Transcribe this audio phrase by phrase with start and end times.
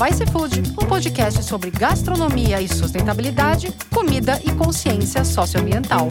[0.00, 6.06] Vice Food, um podcast sobre gastronomia e sustentabilidade, comida e consciência socioambiental.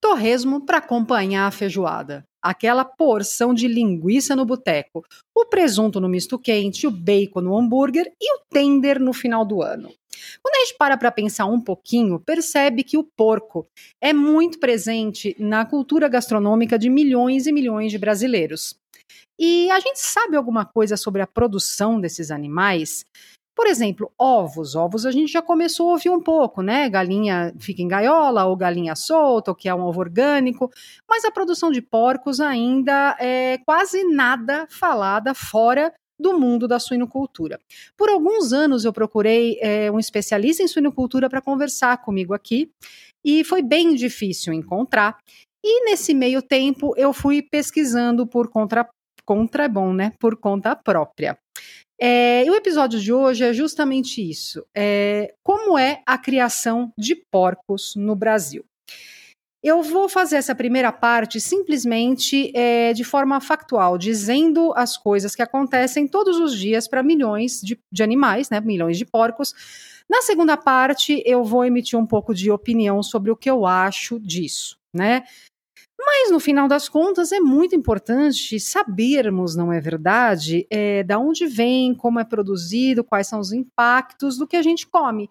[0.00, 2.24] Torresmo para acompanhar a feijoada.
[2.40, 5.04] Aquela porção de linguiça no boteco,
[5.34, 9.60] o presunto no misto quente, o bacon no hambúrguer e o tender no final do
[9.60, 9.92] ano.
[10.40, 13.66] Quando a gente para para pensar um pouquinho, percebe que o porco
[14.00, 18.78] é muito presente na cultura gastronômica de milhões e milhões de brasileiros.
[19.38, 23.04] E a gente sabe alguma coisa sobre a produção desses animais?
[23.58, 24.76] Por exemplo, ovos.
[24.76, 26.88] Ovos a gente já começou a ouvir um pouco, né?
[26.88, 30.70] Galinha fica em gaiola, ou galinha solta, ou que é um ovo orgânico.
[31.08, 37.58] Mas a produção de porcos ainda é quase nada falada fora do mundo da suinocultura.
[37.96, 42.70] Por alguns anos eu procurei é, um especialista em suinocultura para conversar comigo aqui
[43.24, 45.18] e foi bem difícil encontrar.
[45.64, 48.88] E nesse meio tempo eu fui pesquisando por conta,
[49.28, 50.14] contra é bom, né?
[50.18, 51.38] Por conta própria.
[52.00, 57.14] É, e o episódio de hoje é justamente isso: é, como é a criação de
[57.30, 58.64] porcos no Brasil.
[59.62, 65.42] Eu vou fazer essa primeira parte simplesmente é, de forma factual, dizendo as coisas que
[65.42, 69.52] acontecem todos os dias para milhões de, de, animais, né, milhões de porcos.
[70.08, 74.18] Na segunda parte, eu vou emitir um pouco de opinião sobre o que eu acho
[74.20, 75.24] disso, né?
[75.98, 81.46] Mas no final das contas é muito importante sabermos, não é verdade, é, da onde
[81.46, 85.28] vem, como é produzido, quais são os impactos do que a gente come.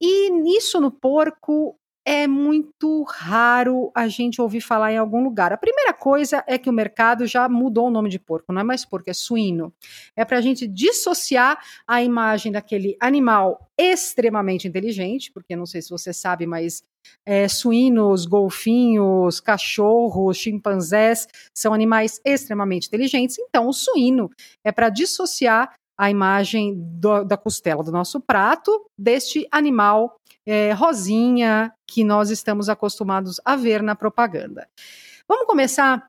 [0.00, 5.52] E nisso no porco é muito raro a gente ouvir falar em algum lugar.
[5.52, 8.64] A primeira coisa é que o mercado já mudou o nome de porco, não é
[8.64, 9.70] mais porco, é suíno.
[10.16, 15.90] É para a gente dissociar a imagem daquele animal extremamente inteligente, porque não sei se
[15.90, 16.82] você sabe, mas
[17.26, 23.38] é, suínos, golfinhos, cachorros, chimpanzés são animais extremamente inteligentes.
[23.38, 24.30] Então, o suíno
[24.64, 30.16] é para dissociar a imagem do, da costela do nosso prato deste animal
[30.46, 34.66] é, rosinha que nós estamos acostumados a ver na propaganda.
[35.28, 36.08] Vamos começar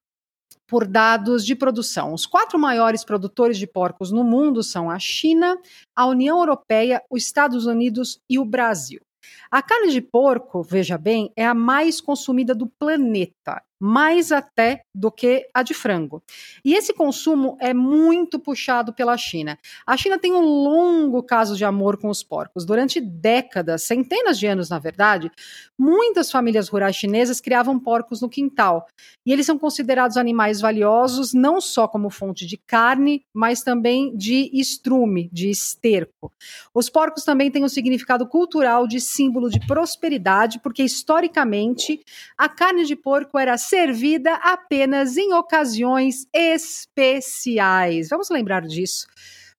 [0.69, 2.13] por dados de produção.
[2.13, 5.59] Os quatro maiores produtores de porcos no mundo são a China,
[5.95, 9.01] a União Europeia, os Estados Unidos e o Brasil.
[9.51, 15.11] A carne de porco, veja bem, é a mais consumida do planeta mais até do
[15.11, 16.21] que a de frango.
[16.65, 19.57] E esse consumo é muito puxado pela China.
[19.87, 22.65] A China tem um longo caso de amor com os porcos.
[22.65, 25.31] Durante décadas, centenas de anos, na verdade,
[25.77, 28.85] muitas famílias rurais chinesas criavam porcos no quintal.
[29.25, 34.49] E eles são considerados animais valiosos não só como fonte de carne, mas também de
[34.53, 36.31] estrume, de esterco.
[36.73, 42.01] Os porcos também têm um significado cultural de símbolo de prosperidade, porque historicamente
[42.37, 48.09] a carne de porco era servida apenas em ocasiões especiais.
[48.09, 49.05] Vamos lembrar disso,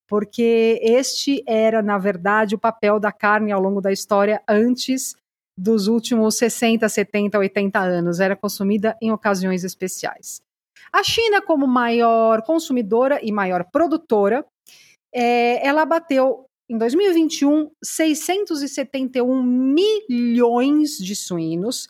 [0.08, 5.14] porque este era, na verdade, o papel da carne ao longo da história antes
[5.56, 8.18] dos últimos 60, 70, 80 anos.
[8.18, 10.42] Era consumida em ocasiões especiais.
[10.92, 14.44] A China, como maior consumidora e maior produtora,
[15.14, 21.88] é, ela bateu em 2021 671 milhões de suínos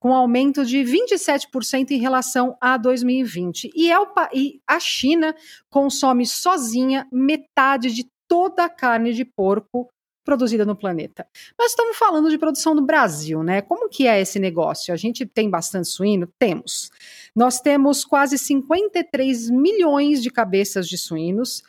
[0.00, 3.70] com aumento de 27% em relação a 2020.
[3.74, 5.34] E, é o, e a China
[5.70, 9.88] consome sozinha metade de toda a carne de porco
[10.28, 11.26] produzida no planeta.
[11.58, 13.62] Nós estamos falando de produção no Brasil, né?
[13.62, 14.92] Como que é esse negócio?
[14.92, 16.28] A gente tem bastante suíno?
[16.38, 16.90] Temos.
[17.34, 21.62] Nós temos quase 53 milhões de cabeças de suínos,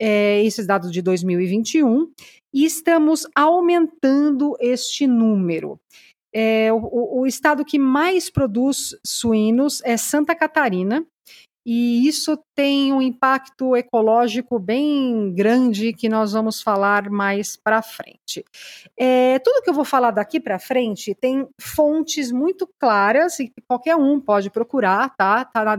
[0.00, 2.08] é, esses dados de 2021,
[2.54, 5.80] e estamos aumentando este número.
[6.34, 11.06] É, o, o, estado que mais produz suínos é Santa Catarina,
[11.66, 18.44] e isso tem um impacto ecológico bem grande que nós vamos falar mais para frente.
[18.98, 23.96] É, tudo que eu vou falar daqui para frente tem fontes muito claras e qualquer
[23.96, 25.42] um pode procurar, tá?
[25.42, 25.78] tá na,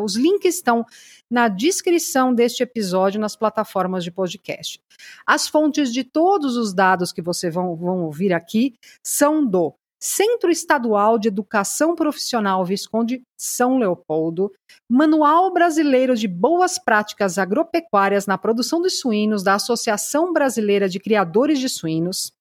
[0.00, 0.86] os links estão
[1.28, 4.80] na descrição deste episódio nas plataformas de podcast.
[5.26, 9.74] As fontes de todos os dados que vocês vão, vão ouvir aqui são do
[10.06, 14.52] Centro Estadual de Educação Profissional Visconde São Leopoldo,
[14.86, 21.58] Manual Brasileiro de Boas Práticas Agropecuárias na Produção de Suínos da Associação Brasileira de Criadores
[21.58, 22.34] de Suínos,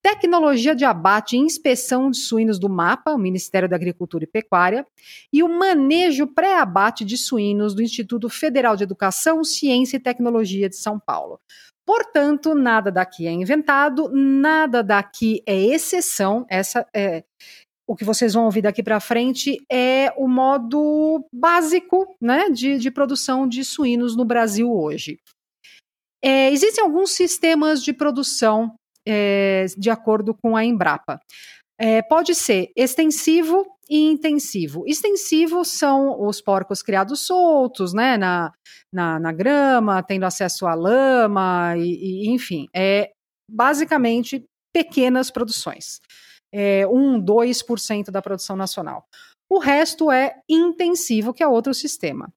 [0.00, 4.86] Tecnologia de Abate e Inspeção de Suínos do MAPA, o Ministério da Agricultura e Pecuária,
[5.30, 10.76] e o Manejo Pré-Abate de Suínos do Instituto Federal de Educação, Ciência e Tecnologia de
[10.76, 11.40] São Paulo.
[11.86, 16.44] Portanto, nada daqui é inventado, nada daqui é exceção.
[16.50, 17.22] Essa é
[17.88, 22.90] o que vocês vão ouvir daqui para frente é o modo básico, né, de, de
[22.90, 25.20] produção de suínos no Brasil hoje.
[26.22, 28.74] É, existem alguns sistemas de produção
[29.06, 31.20] é, de acordo com a Embrapa.
[31.78, 34.84] É, pode ser extensivo e intensivo.
[34.86, 38.52] Extensivo são os porcos criados soltos, né, na,
[38.92, 43.10] na, na grama, tendo acesso à lama, e, e, enfim, é
[43.50, 44.44] basicamente
[44.74, 46.00] pequenas produções.
[46.52, 49.04] É, 1, 2% da produção nacional.
[49.48, 52.32] O resto é intensivo, que é outro sistema.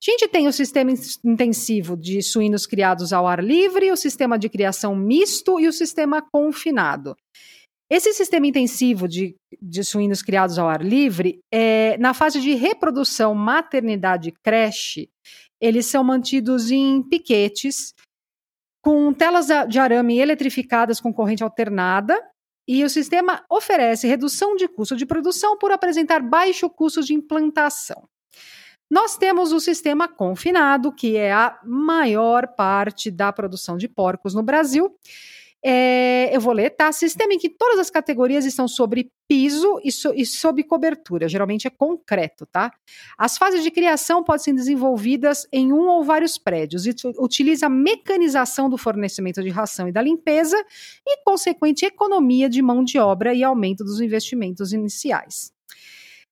[0.00, 0.92] A gente tem o sistema
[1.24, 6.22] intensivo de suínos criados ao ar livre, o sistema de criação misto e o sistema
[6.32, 7.16] confinado.
[7.90, 13.34] Esse sistema intensivo de, de suínos criados ao ar livre, é, na fase de reprodução,
[13.34, 15.08] maternidade creche,
[15.60, 17.94] eles são mantidos em piquetes,
[18.82, 22.22] com telas de arame eletrificadas com corrente alternada,
[22.68, 28.06] e o sistema oferece redução de custo de produção por apresentar baixo custo de implantação.
[28.90, 34.42] Nós temos o sistema confinado, que é a maior parte da produção de porcos no
[34.42, 34.94] Brasil,
[35.64, 36.92] é, eu vou ler, tá?
[36.92, 41.66] Sistema em que todas as categorias estão sobre piso e, so, e sob cobertura, geralmente
[41.66, 42.72] é concreto, tá?
[43.16, 47.70] As fases de criação podem ser desenvolvidas em um ou vários prédios e utiliza a
[47.70, 50.56] mecanização do fornecimento de ração e da limpeza
[51.06, 55.52] e consequente economia de mão de obra e aumento dos investimentos iniciais.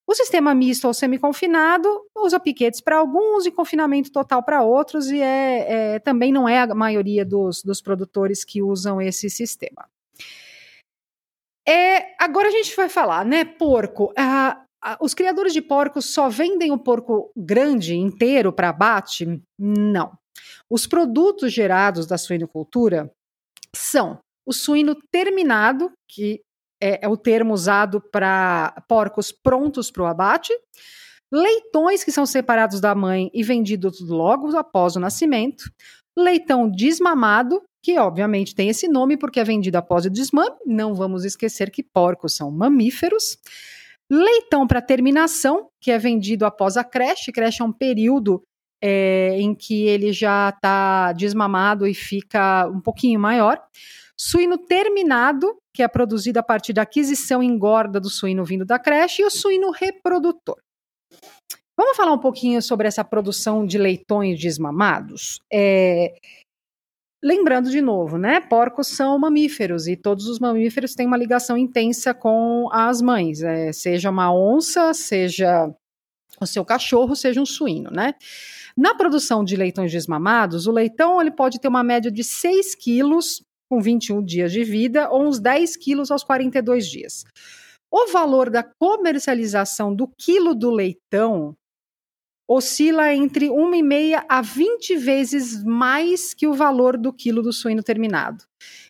[0.06, 5.20] O sistema misto ou semi-confinado usa piquetes para alguns e confinamento total para outros, e
[5.20, 9.88] é, é, também não é a maioria dos, dos produtores que usam esse sistema.
[11.68, 13.44] É, agora a gente vai falar, né?
[13.44, 14.12] Porco.
[14.16, 14.64] Ah,
[15.00, 19.42] os criadores de porcos só vendem o porco grande inteiro para abate?
[19.58, 20.16] Não.
[20.70, 23.10] Os produtos gerados da suinocultura
[23.74, 26.40] são o suíno terminado, que
[26.80, 30.52] é, é o termo usado para porcos prontos para o abate,
[31.32, 35.70] leitões que são separados da mãe e vendidos logo após o nascimento,
[36.16, 41.24] leitão desmamado, que obviamente tem esse nome porque é vendido após o desmame, não vamos
[41.24, 43.38] esquecer que porcos são mamíferos,
[44.10, 48.42] leitão para terminação, que é vendido após a creche, creche é um período
[48.80, 53.60] é, em que ele já está desmamado e fica um pouquinho maior,
[54.16, 59.20] suíno terminado, que é produzido a partir da aquisição engorda do suíno vindo da creche,
[59.20, 60.56] e o suíno reprodutor.
[61.76, 65.38] Vamos falar um pouquinho sobre essa produção de leitões desmamados?
[65.52, 66.14] É,
[67.22, 68.40] lembrando de novo, né?
[68.40, 73.70] Porcos são mamíferos e todos os mamíferos têm uma ligação intensa com as mães, é,
[73.70, 75.70] seja uma onça, seja
[76.40, 78.14] o seu cachorro, seja um suíno, né?
[78.74, 83.42] Na produção de leitões desmamados, o leitão ele pode ter uma média de 6 quilos
[83.68, 87.24] com 21 dias de vida, ou uns 10 quilos aos 42 dias.
[87.90, 91.56] O valor da comercialização do quilo do leitão
[92.48, 98.44] oscila entre 1,5 a 20 vezes mais que o valor do quilo do suíno terminado.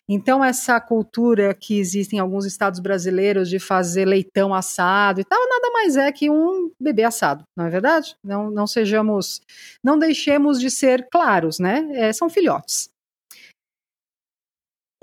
[0.07, 5.39] Então, essa cultura que existe em alguns estados brasileiros de fazer leitão assado e tal,
[5.49, 8.15] nada mais é que um bebê assado, não é verdade?
[8.23, 9.41] Não, não sejamos,
[9.83, 11.87] não deixemos de ser claros, né?
[11.93, 12.89] É, são filhotes.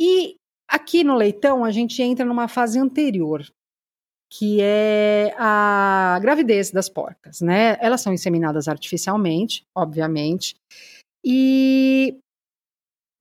[0.00, 0.36] E
[0.68, 3.44] aqui no leitão a gente entra numa fase anterior,
[4.32, 7.76] que é a gravidez das porcas, né?
[7.80, 10.56] Elas são inseminadas artificialmente, obviamente,
[11.24, 12.18] e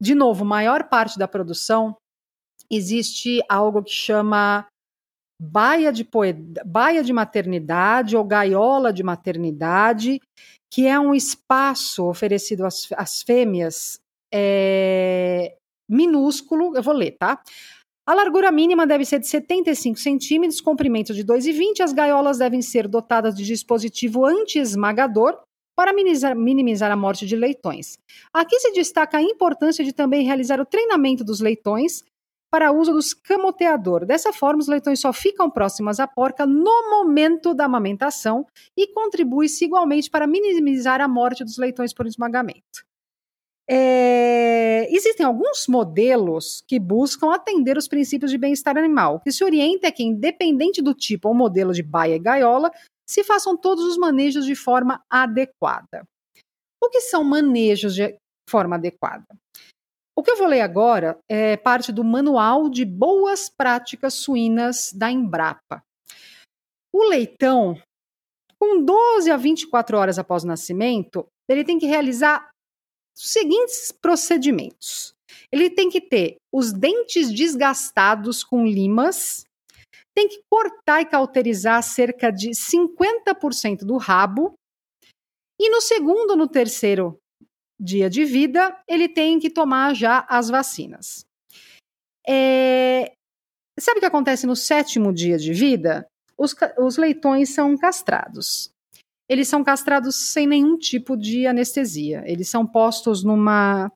[0.01, 1.95] de novo, maior parte da produção
[2.69, 4.67] existe algo que chama
[5.41, 6.05] baia de,
[6.65, 10.19] baia de maternidade ou gaiola de maternidade,
[10.69, 13.99] que é um espaço oferecido às, às fêmeas
[14.33, 15.55] é,
[15.89, 17.41] minúsculo, eu vou ler, tá?
[18.05, 21.79] A largura mínima deve ser de 75 centímetros, comprimento de 2,20.
[21.81, 25.39] As gaiolas devem ser dotadas de dispositivo anti-esmagador
[25.75, 27.97] para minimizar, a morte de leitões.
[28.33, 32.03] Aqui se destaca a importância de também realizar o treinamento dos leitões
[32.51, 34.05] para uso dos camoteador.
[34.05, 38.45] Dessa forma, os leitões só ficam próximos à porca no momento da amamentação
[38.77, 42.85] e contribui-se igualmente para minimizar a morte dos leitões por esmagamento.
[43.69, 49.19] É, existem alguns modelos que buscam atender os princípios de bem-estar animal.
[49.19, 52.71] Que se orienta é que, independente do tipo ou modelo de baia e gaiola,
[53.07, 56.05] se façam todos os manejos de forma adequada.
[56.81, 58.17] O que são manejos de
[58.49, 59.25] forma adequada?
[60.15, 65.09] O que eu vou ler agora é parte do Manual de Boas Práticas Suínas da
[65.09, 65.83] Embrapa.
[66.93, 67.75] O leitão,
[68.59, 72.52] com 12 a 24 horas após o nascimento, ele tem que realizar
[73.15, 75.13] os seguintes procedimentos.
[75.51, 79.45] Ele tem que ter os dentes desgastados com limas,
[80.15, 84.53] tem que cortar e cauterizar cerca de 50% do rabo,
[85.59, 87.19] e no segundo no terceiro
[87.79, 91.25] dia de vida, ele tem que tomar já as vacinas.
[92.27, 93.13] É,
[93.79, 96.07] sabe o que acontece no sétimo dia de vida?
[96.37, 98.72] Os, os leitões são castrados.
[99.29, 102.23] Eles são castrados sem nenhum tipo de anestesia.
[102.25, 103.89] Eles são postos numa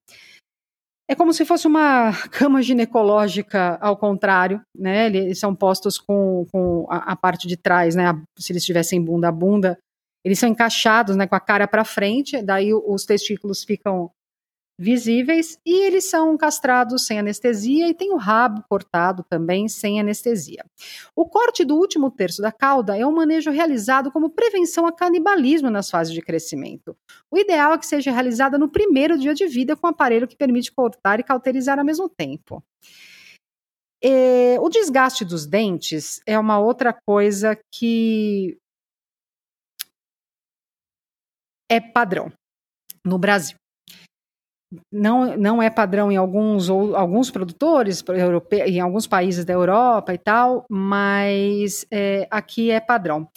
[1.10, 5.07] é como se fosse uma cama ginecológica ao contrário, né?
[5.07, 8.05] Eles são postos com, com a, a, parte de trás, né?
[8.38, 9.77] Se eles tivessem bunda a bunda,
[10.24, 11.25] eles são encaixados, né?
[11.25, 14.12] Com a cara para frente, daí os testículos ficam
[14.79, 20.63] visíveis e eles são castrados sem anestesia e tem o rabo cortado também sem anestesia.
[21.15, 25.69] O corte do último terço da cauda é um manejo realizado como prevenção a canibalismo
[25.69, 26.96] nas fases de crescimento.
[27.31, 30.38] O ideal é que seja realizada no primeiro dia de vida com um aparelho que
[30.38, 32.63] permite cortar e cauterizar ao mesmo tempo.
[34.62, 38.57] o desgaste dos dentes é uma outra coisa que
[41.69, 42.31] é padrão
[43.03, 43.57] no Brasil
[44.91, 50.13] não, não é padrão em alguns ou alguns produtores europeus, em alguns países da Europa
[50.13, 53.27] e tal, mas é, aqui é padrão.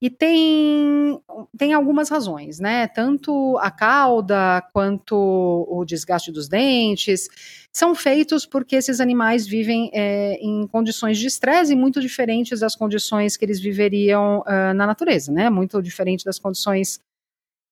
[0.00, 1.20] E tem,
[1.58, 2.86] tem algumas razões, né?
[2.86, 7.28] Tanto a cauda quanto o desgaste dos dentes
[7.72, 13.36] são feitos porque esses animais vivem é, em condições de estresse muito diferentes das condições
[13.36, 15.50] que eles viveriam uh, na natureza, né?
[15.50, 17.00] Muito diferente das condições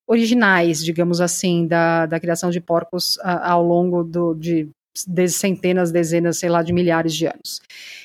[0.06, 4.68] originais, digamos assim, da, da criação de porcos ao longo do, de,
[5.06, 7.60] de, centenas, dezenas, sei lá, de milhares de anos.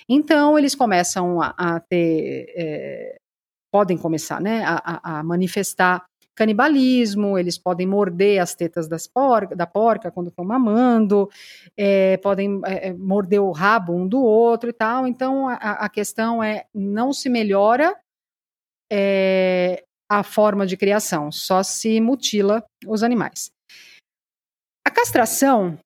[0.10, 3.18] Então, eles começam a, a ter, é,
[3.72, 6.04] podem começar, né, a, a, manifestar
[6.34, 11.30] canibalismo, eles podem morder as tetas da porca quando estão mamando,
[11.78, 15.06] é, podem é, é, morder o rabo um do outro e tal.
[15.06, 17.96] Então, a, a questão é, não se melhora
[18.92, 23.50] é, a forma de criação, só se mutila os animais.
[24.86, 25.80] A castração,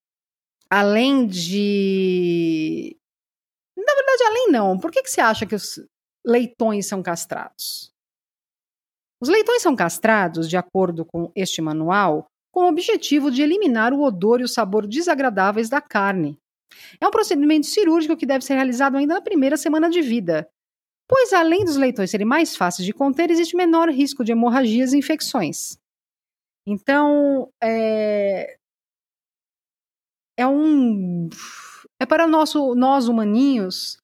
[0.67, 2.98] além de.
[3.77, 4.79] Na verdade, além não.
[4.79, 5.79] Por que, que você acha que os
[6.25, 7.91] leitões são castrados?
[9.22, 14.01] Os leitões são castrados, de acordo com este manual, com o objetivo de eliminar o
[14.01, 16.36] odor e o sabor desagradáveis da carne.
[17.00, 20.50] É um procedimento cirúrgico que deve ser realizado ainda na primeira semana de vida,
[21.08, 24.98] pois além dos leitões serem mais fáceis de conter, existe menor risco de hemorragias e
[24.98, 25.78] infecções.
[26.68, 28.58] Então, é,
[30.38, 31.30] é um
[32.02, 33.98] é para nosso, nós humaninhos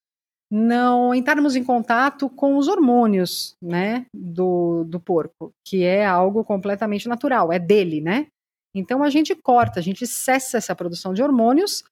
[0.50, 7.08] não entrarmos em contato com os hormônios, né, do, do porco, que é algo completamente
[7.08, 8.28] natural, é dele, né?
[8.76, 11.84] Então a gente corta, a gente cessa essa produção de hormônios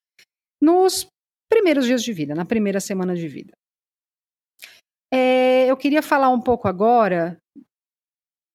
[0.62, 1.08] nos
[1.50, 3.54] primeiros dias de vida, na primeira semana de vida.
[5.12, 7.42] É, eu queria falar um pouco agora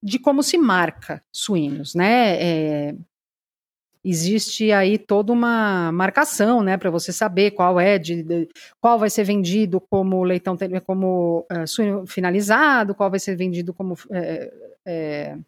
[0.03, 2.37] de como se marca suínos, né?
[2.91, 2.95] É,
[4.05, 9.09] existe aí toda uma marcação, né, para você saber qual é de, de, qual vai
[9.09, 14.53] ser vendido como leitão como uh, suíno finalizado, qual vai ser vendido como é,
[14.87, 15.39] é,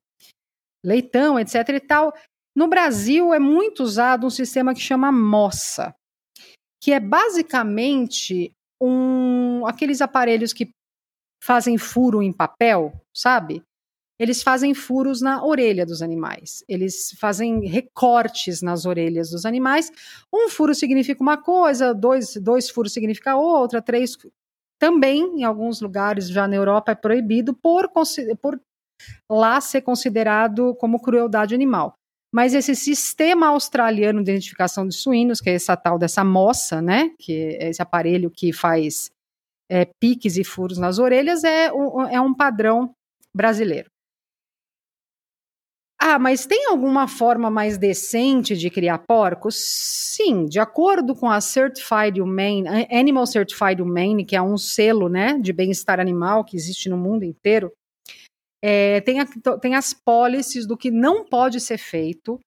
[0.83, 1.69] leitão, etc.
[1.69, 2.15] e tal.
[2.57, 5.95] No Brasil é muito usado um sistema que chama moça,
[6.83, 10.71] que é basicamente um aqueles aparelhos que
[11.47, 13.62] fazem furo em papel, sabe?
[14.19, 16.65] Eles fazem furos na orelha dos animais.
[16.69, 19.93] Eles fazem recortes nas orelhas dos animais.
[20.33, 24.17] Um furo significa uma coisa, dois, dois furos significa outra, três.
[24.81, 27.88] Também, em alguns lugares, já na Europa, é proibido por,
[28.41, 28.61] por
[29.31, 31.95] lá ser considerado como crueldade animal.
[32.35, 37.11] Mas esse sistema australiano de identificação de suínos, que é essa tal dessa moça, né,
[37.19, 39.11] que é esse aparelho que faz
[39.70, 42.94] é, piques e furos nas orelhas é um, é um padrão
[43.35, 43.90] brasileiro.
[45.99, 49.56] Ah, mas tem alguma forma mais decente de criar porcos?
[49.56, 55.38] Sim, de acordo com a Certified Humane, Animal Certified Humane, que é um selo né,
[55.38, 57.73] de bem-estar animal que existe no mundo inteiro,
[58.62, 59.26] é, tem, a,
[59.61, 62.38] tem as policies do que não pode ser feito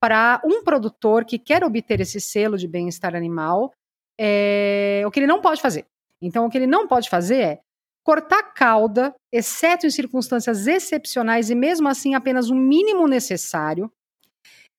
[0.00, 3.72] para um produtor que quer obter esse selo de bem-estar animal,
[4.18, 5.86] é, o que ele não pode fazer.
[6.22, 7.60] Então, o que ele não pode fazer é
[8.04, 13.90] cortar cauda, exceto em circunstâncias excepcionais e mesmo assim apenas o mínimo necessário.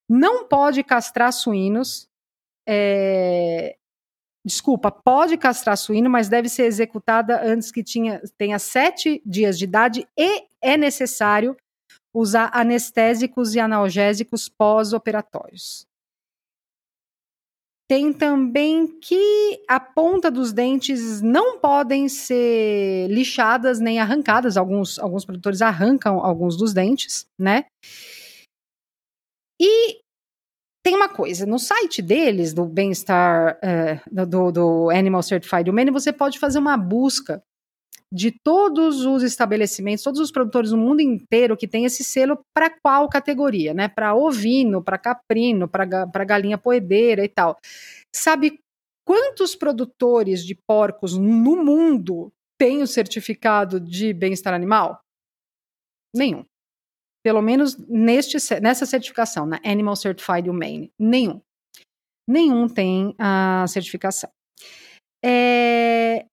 [0.09, 2.07] Não pode castrar suínos.
[2.67, 3.77] É...
[4.45, 9.65] Desculpa, pode castrar suíno, mas deve ser executada antes que tinha, tenha sete dias de
[9.65, 11.55] idade e é necessário
[12.13, 15.85] usar anestésicos e analgésicos pós-operatórios.
[17.91, 24.55] Tem também que a ponta dos dentes não podem ser lixadas nem arrancadas.
[24.55, 27.65] Alguns, alguns produtores arrancam alguns dos dentes, né?
[29.59, 29.99] E
[30.81, 36.13] tem uma coisa, no site deles, do bem-estar, uh, do, do Animal Certified Humane, você
[36.13, 37.43] pode fazer uma busca
[38.13, 42.69] de todos os estabelecimentos, todos os produtores no mundo inteiro que tem esse selo para
[42.69, 43.87] qual categoria, né?
[43.87, 47.57] Para ovino, para caprino, para galinha poedeira e tal.
[48.13, 48.59] Sabe
[49.05, 54.99] quantos produtores de porcos no mundo têm o certificado de bem-estar animal?
[56.13, 56.45] Nenhum.
[57.23, 60.91] Pelo menos neste, nessa certificação, na Animal Certified Humane.
[60.99, 61.39] Nenhum.
[62.27, 64.29] Nenhum tem a certificação.
[65.23, 66.25] É,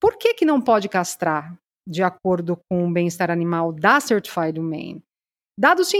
[0.00, 5.02] por que, que não pode castrar de acordo com o bem-estar animal da Certified Humane?
[5.60, 5.90] Dados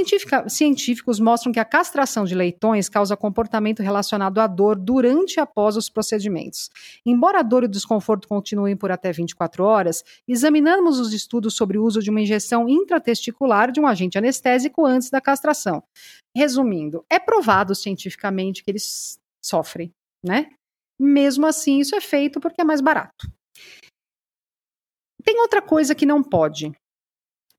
[0.47, 5.77] científicos mostram que a castração de leitões causa comportamento relacionado à dor durante e após
[5.77, 6.71] os procedimentos.
[7.05, 11.77] Embora a dor e o desconforto continuem por até 24 horas, examinamos os estudos sobre
[11.77, 15.83] o uso de uma injeção intratesticular de um agente anestésico antes da castração.
[16.37, 19.91] Resumindo, é provado cientificamente que eles sofrem,
[20.25, 20.51] né?
[20.97, 23.29] Mesmo assim, isso é feito porque é mais barato.
[25.29, 26.73] Tem outra coisa que não pode.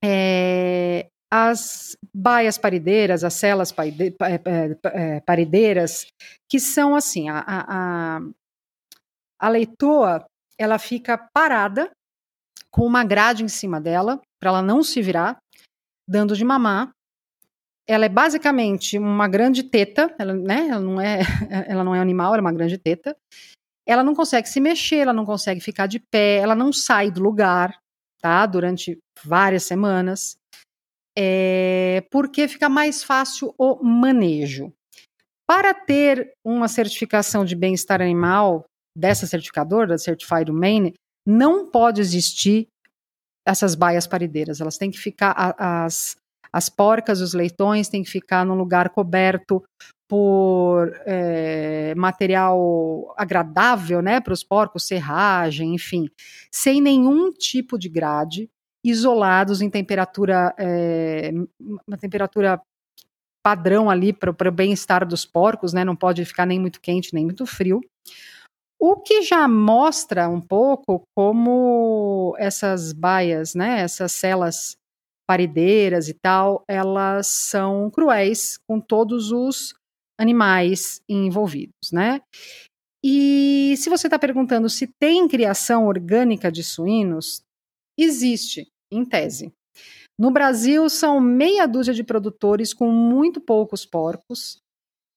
[0.03, 6.07] É, as baias parideiras, as celas é, é, é, parideiras,
[6.49, 8.21] que são assim, a, a,
[9.39, 10.25] a leitoa,
[10.57, 11.91] ela fica parada
[12.71, 15.37] com uma grade em cima dela, para ela não se virar,
[16.09, 16.89] dando de mamar.
[17.87, 21.19] Ela é basicamente uma grande teta, ela, né, ela, não é,
[21.69, 23.15] ela não é animal, ela é uma grande teta,
[23.89, 27.23] ela não consegue se mexer, ela não consegue ficar de pé, ela não sai do
[27.23, 27.75] lugar,
[28.21, 28.45] tá?
[28.45, 30.37] Durante várias semanas,
[31.17, 34.71] é, porque fica mais fácil o manejo.
[35.47, 38.63] Para ter uma certificação de bem-estar animal
[38.95, 40.93] dessa certificadora, da Certified Humane,
[41.25, 42.67] não pode existir
[43.43, 44.61] essas baias parideiras.
[44.61, 46.15] Elas têm que ficar, as,
[46.51, 49.63] as porcas, os leitões têm que ficar num lugar coberto
[50.07, 56.09] por é, material agradável né, para os porcos, serragem, enfim,
[56.51, 58.49] sem nenhum tipo de grade,
[58.83, 61.31] isolados em temperatura, é,
[61.87, 62.59] uma temperatura
[63.43, 67.23] padrão ali para o bem-estar dos porcos, né, não pode ficar nem muito quente nem
[67.23, 67.79] muito frio.
[68.79, 74.75] O que já mostra um pouco como essas baias, né, essas celas
[75.29, 79.75] parideiras e tal, elas são cruéis com todos os
[80.19, 82.19] animais envolvidos, né?
[83.05, 87.43] E se você está perguntando se tem criação orgânica de suínos,
[87.95, 89.53] existe, em tese.
[90.19, 94.57] No Brasil, são meia dúzia de produtores com muito poucos porcos.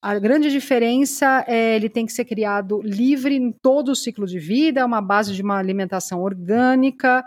[0.04, 4.38] A grande diferença é ele tem que ser criado livre em todo o ciclo de
[4.38, 7.24] vida, é uma base de uma alimentação orgânica,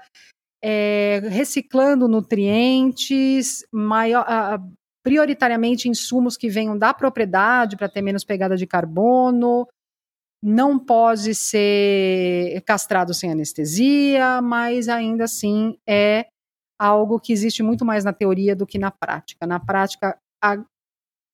[0.63, 4.25] é, reciclando nutrientes, maior,
[5.03, 9.67] prioritariamente insumos que venham da propriedade para ter menos pegada de carbono.
[10.41, 16.27] Não pode ser castrado sem anestesia, mas ainda assim é
[16.79, 19.45] algo que existe muito mais na teoria do que na prática.
[19.45, 20.57] Na prática, a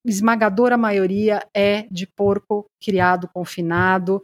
[0.06, 4.22] esmagadora maioria é de porco criado, confinado,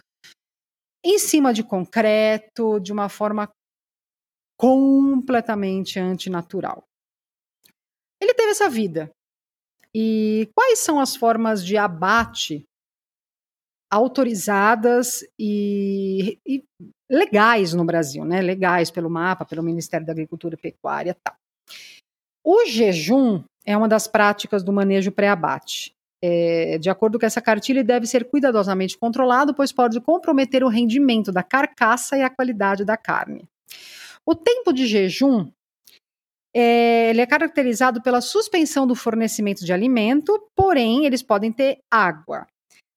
[1.03, 3.49] em cima de concreto, de uma forma
[4.57, 6.83] completamente antinatural.
[8.19, 9.11] Ele teve essa vida,
[9.93, 12.63] e quais são as formas de abate
[13.91, 16.63] autorizadas e, e,
[17.09, 18.41] legais no Brasil, né?
[18.41, 21.35] Legais pelo mapa, pelo Ministério da Agricultura e Pecuária, tal.
[22.43, 25.93] O jejum é uma das práticas do manejo pré-abate.
[26.21, 30.69] É, de acordo com essa cartilha, ele deve ser cuidadosamente controlado, pois pode comprometer o
[30.69, 33.47] rendimento da carcaça e a qualidade da carne.
[34.27, 35.49] O tempo de jejum
[36.53, 42.45] é, ele é caracterizado pela suspensão do fornecimento de alimento, porém, eles podem ter água.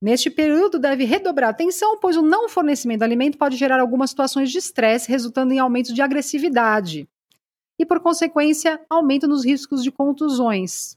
[0.02, 4.10] Neste período, deve redobrar a atenção, pois o não fornecimento de alimento pode gerar algumas
[4.10, 7.08] situações de estresse, resultando em aumento de agressividade
[7.78, 10.96] e, por consequência, aumento nos riscos de contusões,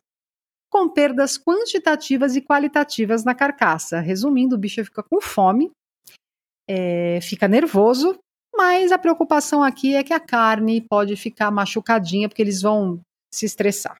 [0.67, 3.99] com perdas quantitativas e qualitativas na carcaça.
[3.99, 5.69] Resumindo, o bicho fica com fome,
[6.67, 8.17] é, fica nervoso
[8.55, 12.99] mas a preocupação aqui é que a carne pode ficar machucadinha porque eles vão
[13.31, 13.97] se estressar.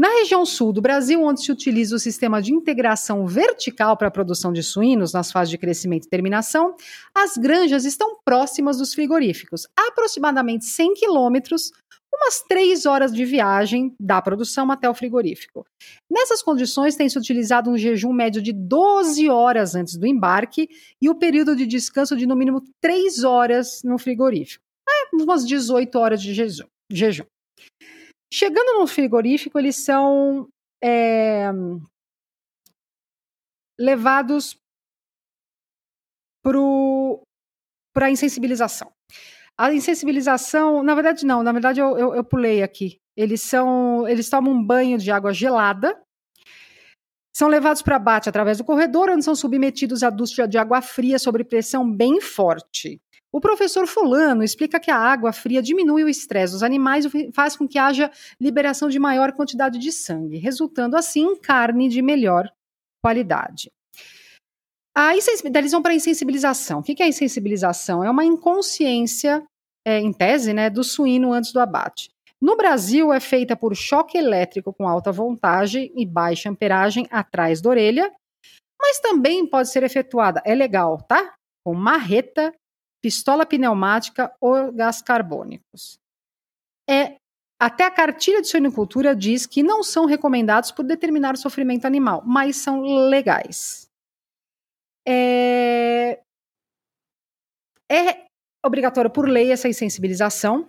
[0.00, 4.10] Na região sul do Brasil, onde se utiliza o sistema de integração vertical para a
[4.10, 6.74] produção de suínos nas fases de crescimento e terminação,
[7.14, 11.70] as granjas estão próximas dos frigoríficos, aproximadamente 100 quilômetros
[12.12, 15.66] umas três horas de viagem da produção até o frigorífico.
[16.10, 20.68] Nessas condições, tem-se utilizado um jejum médio de 12 horas antes do embarque
[21.00, 24.62] e o período de descanso de no mínimo 3 horas no frigorífico.
[24.88, 26.34] É, umas 18 horas de
[26.90, 27.24] jejum.
[28.32, 30.48] Chegando no frigorífico, eles são
[30.82, 31.50] é,
[33.78, 34.56] levados
[37.92, 38.92] para a insensibilização.
[39.58, 42.98] A insensibilização, na verdade, não, na verdade eu, eu, eu pulei aqui.
[43.16, 44.08] Eles são.
[44.08, 45.94] Eles tomam um banho de água gelada,
[47.32, 51.18] são levados para abate através do corredor, onde são submetidos à ducha de água fria
[51.18, 53.00] sob pressão bem forte.
[53.32, 57.56] O professor Fulano explica que a água fria diminui o estresse dos animais e faz
[57.56, 58.10] com que haja
[58.40, 62.50] liberação de maior quantidade de sangue, resultando assim em carne de melhor
[63.00, 63.70] qualidade.
[65.00, 66.80] A eles vão para a insensibilização.
[66.80, 68.04] O que é a insensibilização?
[68.04, 69.42] É uma inconsciência,
[69.82, 72.10] é, em tese, né, do suíno antes do abate.
[72.38, 77.70] No Brasil, é feita por choque elétrico com alta voltagem e baixa amperagem atrás da
[77.70, 78.12] orelha,
[78.78, 81.34] mas também pode ser efetuada, é legal, tá?
[81.64, 82.52] Com marreta,
[83.02, 85.98] pistola pneumática ou gás carbônicos.
[86.88, 87.16] É,
[87.58, 92.22] até a cartilha de suinocultura diz que não são recomendados por determinar o sofrimento animal,
[92.26, 93.89] mas são legais.
[95.06, 96.20] É,
[97.90, 98.24] é
[98.64, 100.66] obrigatório por lei essa insensibilização,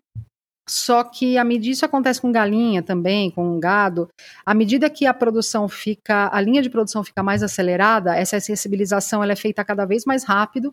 [0.69, 4.07] só que a medida isso acontece com galinha também, com gado,
[4.45, 9.23] à medida que a produção fica, a linha de produção fica mais acelerada, essa sensibilização
[9.23, 10.71] ela é feita cada vez mais rápido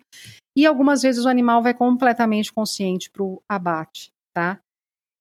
[0.56, 4.60] e algumas vezes o animal vai completamente consciente para o abate, tá?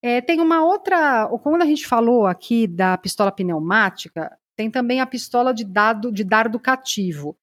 [0.04, 5.08] É, tem uma outra, quando a gente falou aqui da pistola pneumática, tem também a
[5.08, 7.36] pistola de dado de dardo cativo.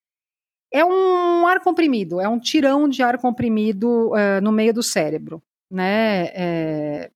[0.74, 5.40] É um ar comprimido, é um tirão de ar comprimido uh, no meio do cérebro,
[5.70, 6.26] né?
[6.34, 7.10] É,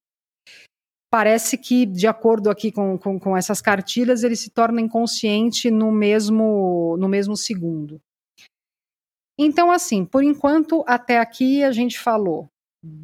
[1.10, 5.90] parece que, de acordo aqui com, com, com, essas cartilhas, ele se torna inconsciente no
[5.90, 8.00] mesmo, no mesmo segundo.
[9.36, 12.48] Então, assim, por enquanto, até aqui a gente falou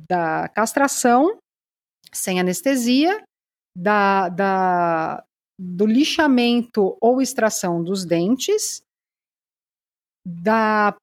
[0.08, 1.36] da castração
[2.12, 3.24] sem anestesia,
[3.76, 5.24] da, da,
[5.58, 8.83] do lixamento ou extração dos dentes,
[10.26, 10.96] da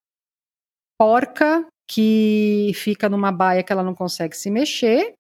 [1.00, 5.14] porca que fica numa baia que ela não consegue se mexer,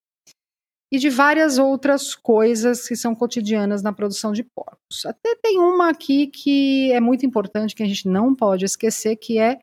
[0.91, 5.05] e de várias outras coisas que são cotidianas na produção de porcos.
[5.05, 9.39] Até tem uma aqui que é muito importante, que a gente não pode esquecer, que
[9.39, 9.59] é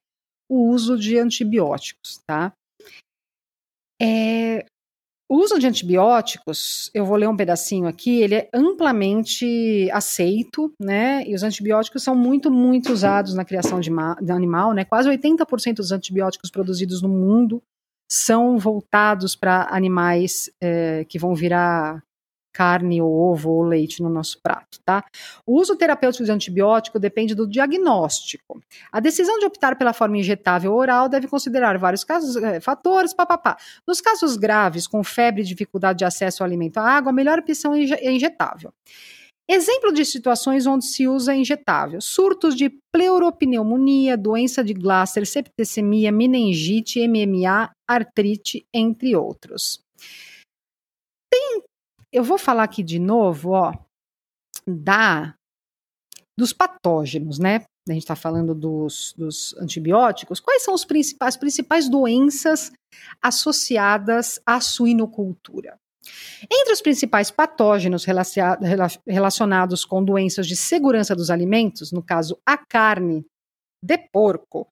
[0.48, 2.52] o uso de antibióticos, tá?
[4.00, 4.64] É,
[5.28, 11.22] o uso de antibióticos, eu vou ler um pedacinho aqui, ele é amplamente aceito, né?
[11.26, 13.90] E os antibióticos são muito, muito usados na criação de,
[14.22, 14.86] de animal, né?
[14.86, 17.62] Quase 80% dos antibióticos produzidos no mundo
[18.10, 22.02] são voltados para animais é, que vão virar
[22.58, 25.04] carne ou ovo ou leite no nosso prato, tá?
[25.46, 28.60] O uso terapêutico de antibiótico depende do diagnóstico.
[28.90, 33.14] A decisão de optar pela forma injetável ou oral deve considerar vários casos, é, fatores,
[33.14, 33.56] papapá.
[33.86, 37.38] Nos casos graves, com febre e dificuldade de acesso ao alimento à água, a melhor
[37.38, 38.72] opção é injetável.
[39.48, 47.06] Exemplo de situações onde se usa injetável: surtos de pleuropneumonia, doença de Glasser, septicemia, meningite,
[47.06, 49.80] MMA, artrite, entre outros.
[51.32, 51.62] Tem,
[52.12, 53.72] eu vou falar aqui de novo, ó,
[54.66, 55.34] da
[56.38, 57.64] dos patógenos, né?
[57.88, 60.38] A gente está falando dos, dos, antibióticos.
[60.38, 62.70] Quais são os principais, as principais doenças
[63.20, 65.76] associadas à suinocultura?
[66.42, 68.06] Entre os principais patógenos
[69.06, 73.26] relacionados com doenças de segurança dos alimentos, no caso a carne
[73.84, 74.68] de porco,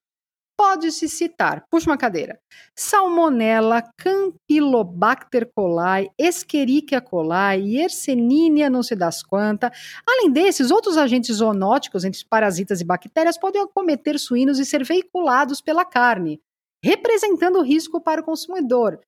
[0.57, 2.39] pode-se citar, puxa uma cadeira,
[2.75, 9.71] Salmonella, Campylobacter coli, Escherichia coli, Yersinia não se das quanta.
[10.05, 15.61] Além desses, outros agentes zoonóticos, entre parasitas e bactérias, podem acometer suínos e ser veiculados
[15.61, 16.41] pela carne,
[16.83, 18.99] representando risco para o consumidor,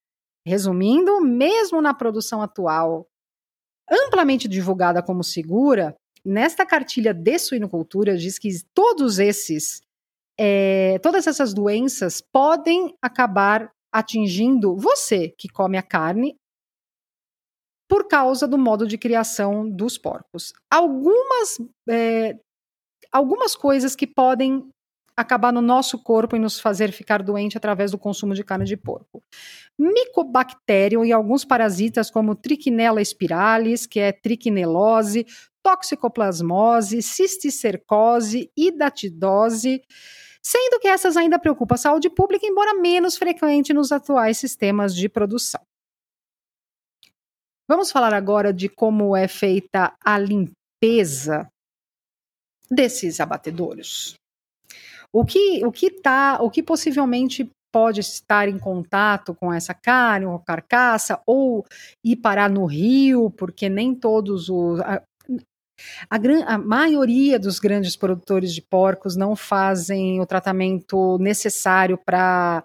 [0.46, 3.08] Resumindo, mesmo na produção atual,
[3.90, 9.82] amplamente divulgada como segura, nesta cartilha de suinocultura diz que todos esses,
[10.42, 16.38] é, todas essas doenças podem acabar atingindo você que come a carne
[17.90, 20.54] por causa do modo de criação dos porcos.
[20.72, 22.38] Algumas, é,
[23.12, 24.70] algumas coisas que podem
[25.18, 28.78] acabar no nosso corpo e nos fazer ficar doente através do consumo de carne de
[28.78, 29.22] porco.
[29.78, 35.26] Micobacterium e alguns parasitas como Trichinella spiralis, que é trichinelose,
[35.62, 39.82] toxicoplasmose, cisticercose, hidatidose,
[40.50, 45.08] sendo que essas ainda preocupam a saúde pública, embora menos frequente nos atuais sistemas de
[45.08, 45.62] produção.
[47.68, 51.48] Vamos falar agora de como é feita a limpeza
[52.68, 54.16] desses abatedouros.
[55.14, 60.26] O que, o que tá, o que possivelmente pode estar em contato com essa carne
[60.26, 61.64] ou carcaça ou
[62.04, 64.80] ir parar no rio, porque nem todos os
[66.10, 72.64] A, gran, a maioria dos grandes produtores de porcos não fazem o tratamento necessário para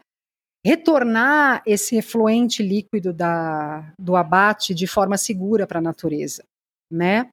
[0.64, 6.42] retornar esse efluente líquido da, do abate de forma segura para a natureza,
[6.90, 7.29] né?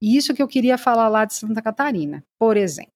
[0.00, 2.92] E isso que eu queria falar lá de Santa Catarina, por exemplo.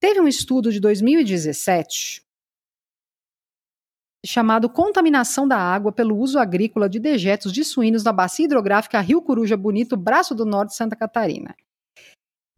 [0.00, 2.22] Teve um estudo de 2017
[4.24, 9.22] chamado Contaminação da Água pelo Uso Agrícola de Dejetos de Suínos na Bacia Hidrográfica Rio
[9.22, 11.54] Coruja Bonito, Braço do Norte, Santa Catarina.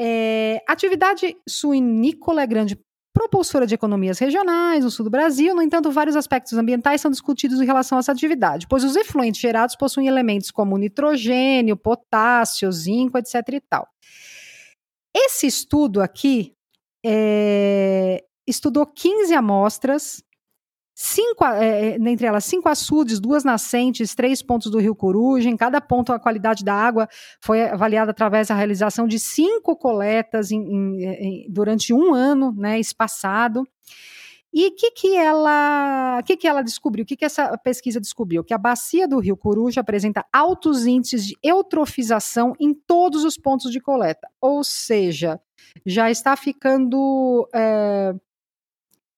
[0.00, 2.80] É, atividade suinícola é grande
[3.12, 7.60] propulsora de economias regionais no sul do Brasil, no entanto, vários aspectos ambientais são discutidos
[7.60, 13.18] em relação a essa atividade, pois os efluentes gerados possuem elementos como nitrogênio, potássio, zinco,
[13.18, 13.34] etc.
[13.52, 13.86] e tal.
[15.14, 16.54] Esse estudo aqui
[17.04, 20.22] é, estudou 15 amostras
[20.94, 25.48] cinco, é, é, entre elas cinco açudes, duas nascentes, três pontos do Rio Coruja.
[25.48, 27.08] Em cada ponto, a qualidade da água
[27.40, 32.78] foi avaliada através da realização de cinco coletas em, em, em, durante um ano, né,
[32.78, 33.64] espaçado.
[34.52, 37.04] E o que, que, ela, que, que ela descobriu?
[37.04, 38.42] O que, que essa pesquisa descobriu?
[38.42, 43.70] Que a bacia do Rio Coruja apresenta altos índices de eutrofização em todos os pontos
[43.70, 44.28] de coleta.
[44.40, 45.40] Ou seja,
[45.86, 48.12] já está ficando é,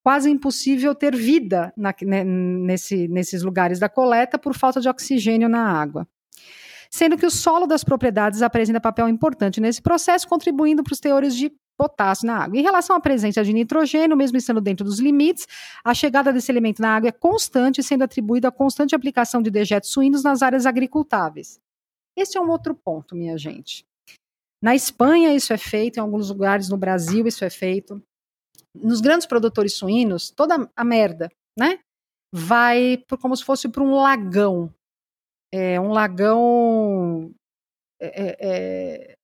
[0.03, 5.49] quase impossível ter vida na, né, nesse, nesses lugares da coleta por falta de oxigênio
[5.49, 6.07] na água.
[6.91, 11.35] Sendo que o solo das propriedades apresenta papel importante nesse processo, contribuindo para os teores
[11.35, 12.59] de potássio na água.
[12.59, 15.47] Em relação à presença de nitrogênio, mesmo estando dentro dos limites,
[15.83, 19.91] a chegada desse elemento na água é constante, sendo atribuída a constante aplicação de dejetos
[19.91, 21.59] suínos nas áreas agricultáveis.
[22.15, 23.87] Esse é um outro ponto, minha gente.
[24.61, 28.03] Na Espanha, isso é feito, em alguns lugares no Brasil, isso é feito
[28.75, 31.79] nos grandes produtores suínos, toda a merda, né?
[32.35, 34.73] Vai por, como se fosse para um lagão.
[35.53, 37.31] É, um lagão.
[38.01, 39.17] É, é, é,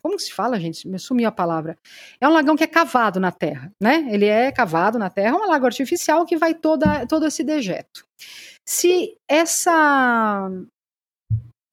[0.00, 0.86] como se fala, gente?
[0.86, 1.76] Me sumiu a palavra.
[2.20, 4.06] É um lagão que é cavado na terra, né?
[4.10, 8.06] Ele é cavado na terra, é um lago artificial que vai toda, todo esse dejeto.
[8.66, 10.48] Se essa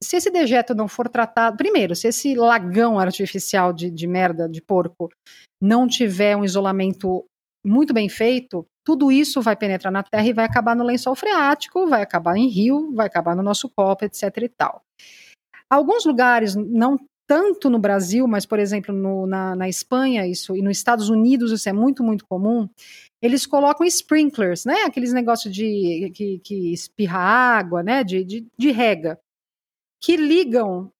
[0.03, 4.59] se esse dejeto não for tratado, primeiro, se esse lagão artificial de, de merda de
[4.59, 5.11] porco
[5.61, 7.25] não tiver um isolamento
[7.63, 11.87] muito bem feito, tudo isso vai penetrar na terra e vai acabar no lençol freático,
[11.87, 14.81] vai acabar em rio, vai acabar no nosso copo, etc e tal.
[15.69, 16.97] Alguns lugares, não
[17.27, 21.51] tanto no Brasil, mas, por exemplo, no, na, na Espanha isso, e nos Estados Unidos
[21.51, 22.67] isso é muito, muito comum,
[23.21, 24.83] eles colocam sprinklers, né?
[24.83, 28.03] Aqueles negócios de que, que espirra água, né?
[28.03, 29.17] De, de, de rega
[30.03, 30.91] que ligam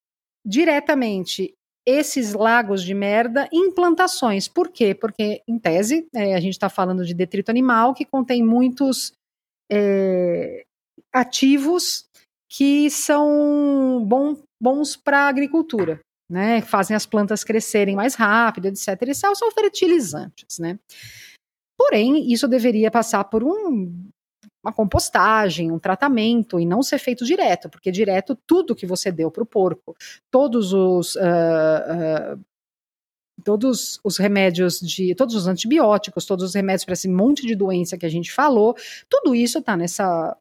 [0.45, 1.53] diretamente
[1.85, 4.47] esses lagos de merda em plantações.
[4.47, 4.93] Por quê?
[4.93, 9.13] Porque, em tese, é, a gente está falando de detrito animal que contém muitos
[9.71, 10.63] é,
[11.13, 12.05] ativos
[12.49, 16.61] que são bom, bons para a agricultura, né?
[16.61, 18.87] Fazem as plantas crescerem mais rápido, etc.
[19.07, 20.77] E são fertilizantes, né?
[21.77, 24.09] Porém, isso deveria passar por um
[24.63, 29.31] uma compostagem, um tratamento e não ser feito direto, porque direto tudo que você deu
[29.31, 29.95] para o porco,
[30.29, 32.45] todos os uh, uh,
[33.43, 37.97] todos os remédios de todos os antibióticos, todos os remédios para esse monte de doença
[37.97, 38.75] que a gente falou,
[39.09, 40.37] tudo isso está nessa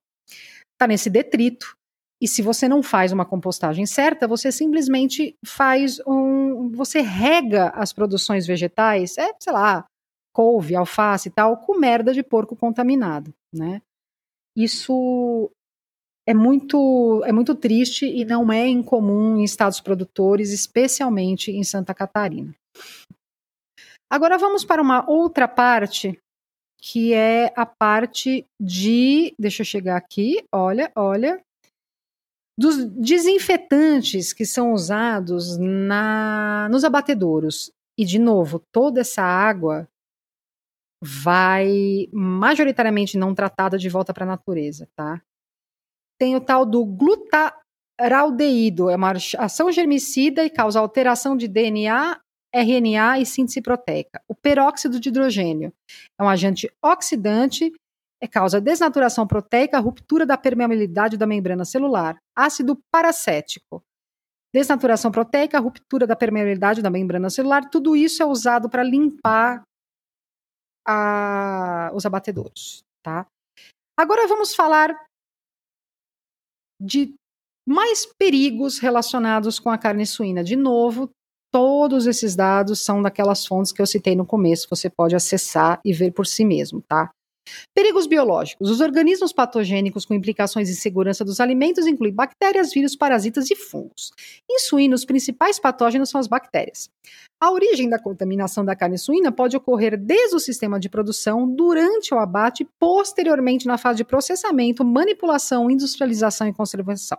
[0.79, 1.77] tá nesse detrito.
[2.23, 6.71] E se você não faz uma compostagem certa, você simplesmente faz um.
[6.73, 9.87] Você rega as produções vegetais, é, sei lá,
[10.31, 13.81] couve, alface e tal, com merda de porco contaminado, né?
[14.57, 15.51] Isso
[16.27, 21.95] é muito, é muito triste e não é incomum em estados produtores, especialmente em Santa
[21.95, 22.55] Catarina.
[24.09, 26.21] Agora vamos para uma outra parte,
[26.79, 29.35] que é a parte de.
[29.39, 31.41] Deixa eu chegar aqui, olha, olha.
[32.59, 37.73] Dos desinfetantes que são usados na, nos abatedouros.
[37.97, 39.89] E, de novo, toda essa água
[41.03, 45.21] vai majoritariamente não tratada de volta para a natureza, tá?
[46.19, 52.21] Tem o tal do glutaraldeído, é uma ação germicida e causa alteração de DNA,
[52.55, 54.21] RNA e síntese proteica.
[54.29, 55.73] O peróxido de hidrogênio
[56.19, 57.73] é um agente oxidante,
[58.23, 62.19] é causa desnaturação proteica, ruptura da permeabilidade da membrana celular.
[62.37, 63.83] Ácido paracético,
[64.53, 69.63] desnaturação proteica, ruptura da permeabilidade da membrana celular, tudo isso é usado para limpar
[70.87, 73.27] a, os abatedouros, tá?
[73.99, 74.97] Agora vamos falar
[76.81, 77.15] de
[77.69, 80.43] mais perigos relacionados com a carne suína.
[80.43, 81.11] De novo,
[81.53, 85.93] todos esses dados são daquelas fontes que eu citei no começo, você pode acessar e
[85.93, 87.11] ver por si mesmo, tá?
[87.75, 88.71] Perigos biológicos.
[88.71, 94.13] Os organismos patogênicos com implicações em segurança dos alimentos incluem bactérias, vírus, parasitas e fungos.
[94.51, 96.91] Em suínos, os principais patógenos são as bactérias.
[97.41, 102.13] A origem da contaminação da carne suína pode ocorrer desde o sistema de produção, durante
[102.13, 107.19] o abate, posteriormente na fase de processamento, manipulação, industrialização e conservação.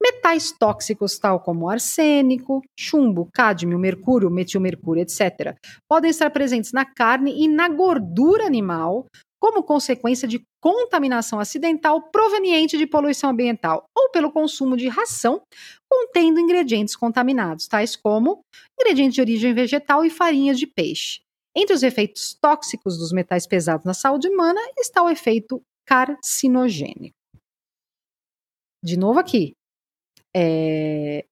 [0.00, 5.56] Metais tóxicos, tal como arsênico, chumbo, cádmio, mercúrio, metilmercúrio, etc.,
[5.88, 9.06] podem estar presentes na carne e na gordura animal
[9.42, 15.42] como consequência de contaminação acidental proveniente de poluição ambiental ou pelo consumo de ração
[15.90, 18.44] contendo ingredientes contaminados, tais como
[18.80, 21.22] ingredientes de origem vegetal e farinhas de peixe.
[21.56, 27.21] Entre os efeitos tóxicos dos metais pesados na saúde humana está o efeito carcinogênico.
[28.82, 29.54] De novo aqui,
[30.34, 31.24] é,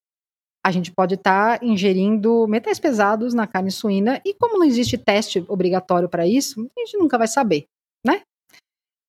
[0.64, 4.98] a gente pode estar tá ingerindo metais pesados na carne suína e como não existe
[4.98, 7.64] teste obrigatório para isso, a gente nunca vai saber,
[8.04, 8.22] né?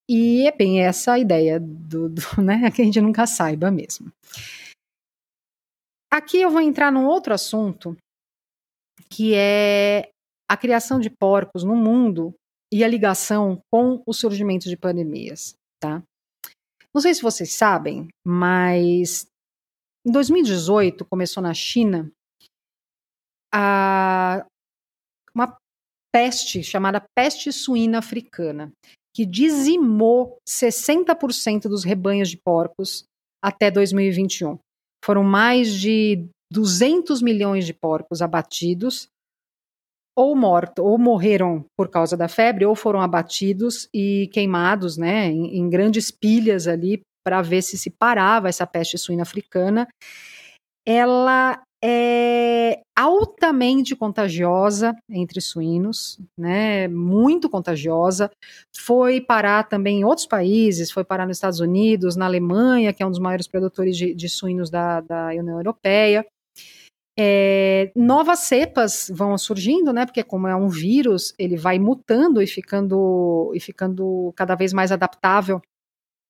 [0.09, 4.11] E é bem essa a ideia do, do né, que a gente nunca saiba mesmo.
[6.11, 7.95] Aqui eu vou entrar num outro assunto
[9.09, 10.09] que é
[10.49, 12.33] a criação de porcos no mundo
[12.73, 16.01] e a ligação com o surgimento de pandemias, tá?
[16.93, 19.25] Não sei se vocês sabem, mas
[20.05, 22.11] em 2018, começou na China
[23.53, 24.45] a,
[25.33, 25.57] uma
[26.13, 28.71] peste chamada peste suína africana,
[29.15, 33.03] que dizimou 60% dos rebanhos de porcos
[33.43, 34.57] até 2021.
[35.03, 39.07] Foram mais de 200 milhões de porcos abatidos,
[40.21, 45.57] ou mortos, ou morreram por causa da febre, ou foram abatidos e queimados, né, em,
[45.57, 49.87] em grandes pilhas ali para ver se se parava essa peste suína africana.
[50.85, 56.87] Ela é altamente contagiosa entre suínos, né?
[56.87, 58.29] Muito contagiosa.
[58.75, 63.05] Foi parar também em outros países, foi parar nos Estados Unidos, na Alemanha, que é
[63.05, 66.25] um dos maiores produtores de, de suínos da, da União Europeia.
[67.17, 70.05] É, novas cepas vão surgindo, né?
[70.05, 74.91] Porque como é um vírus, ele vai mutando e ficando e ficando cada vez mais
[74.91, 75.61] adaptável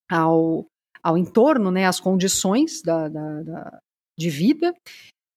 [0.09, 0.65] ao,
[1.03, 3.79] ao entorno, né, às condições da, da, da,
[4.17, 4.73] de vida.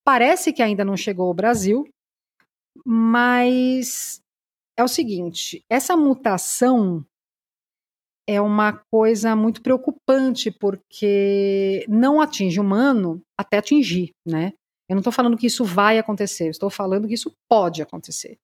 [0.03, 1.87] Parece que ainda não chegou ao Brasil,
[2.85, 4.19] mas
[4.77, 7.05] é o seguinte: essa mutação
[8.27, 14.53] é uma coisa muito preocupante, porque não atinge humano até atingir, né?
[14.89, 18.37] Eu não estou falando que isso vai acontecer, estou falando que isso pode acontecer.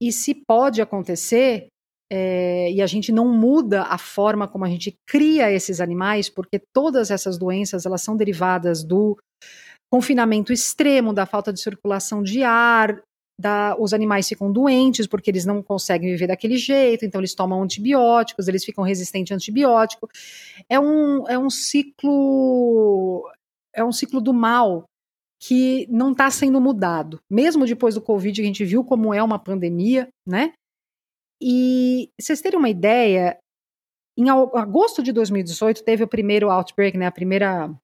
[0.00, 1.68] E se pode acontecer,
[2.10, 6.60] é, e a gente não muda a forma como a gente cria esses animais, porque
[6.74, 9.16] todas essas doenças elas são derivadas do
[9.92, 13.02] confinamento extremo, da falta de circulação de ar,
[13.38, 17.62] da, os animais ficam doentes porque eles não conseguem viver daquele jeito, então eles tomam
[17.62, 20.08] antibióticos, eles ficam resistentes a antibiótico.
[20.68, 23.30] É um, é um ciclo
[23.74, 24.84] é um ciclo do mal
[25.42, 27.20] que não está sendo mudado.
[27.28, 30.52] Mesmo depois do Covid, a gente viu como é uma pandemia, né?
[31.42, 33.36] E vocês terem uma ideia,
[34.16, 37.74] em agosto de 2018 teve o primeiro outbreak, né, a primeira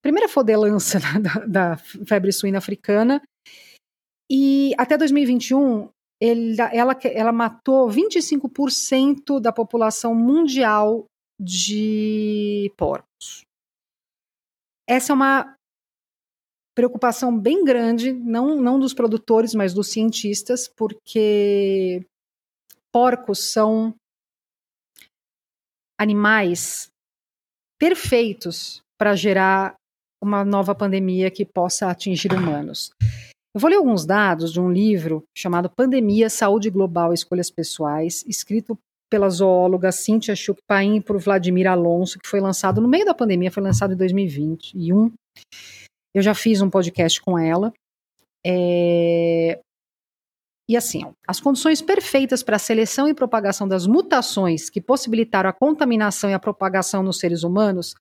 [0.00, 3.20] primeira fodelança da, da febre suína africana.
[4.30, 11.04] E até 2021 ele, ela, ela matou 25% da população mundial
[11.38, 13.42] de porcos.
[14.88, 15.57] Essa é uma
[16.78, 22.06] preocupação bem grande, não, não dos produtores, mas dos cientistas, porque
[22.92, 23.92] porcos são
[25.98, 26.88] animais
[27.80, 29.74] perfeitos para gerar
[30.22, 32.92] uma nova pandemia que possa atingir humanos.
[33.52, 38.24] Eu vou ler alguns dados de um livro chamado Pandemia, Saúde Global e Escolhas Pessoais,
[38.24, 38.78] escrito
[39.10, 43.50] pela zoóloga Cynthia Chukpain e por Vladimir Alonso, que foi lançado no meio da pandemia,
[43.50, 45.12] foi lançado em 2021.
[46.14, 47.72] Eu já fiz um podcast com ela.
[48.46, 49.60] É...
[50.70, 55.52] E assim, as condições perfeitas para a seleção e propagação das mutações que possibilitaram a
[55.52, 57.94] contaminação e a propagação nos seres humanos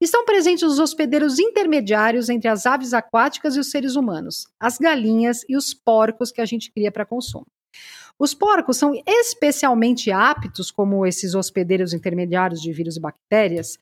[0.00, 5.44] estão presentes nos hospedeiros intermediários entre as aves aquáticas e os seres humanos, as galinhas
[5.48, 7.46] e os porcos que a gente cria para consumo.
[8.22, 13.80] Os porcos são especialmente aptos, como esses hospedeiros intermediários de vírus e bactérias,